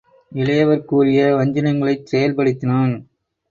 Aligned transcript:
இளையவர் 0.31 0.85
கூறிய 0.85 1.27
வஞ்சினங்களைச் 1.35 2.05
செயல் 2.05 2.35
படுத்தினான். 2.35 2.95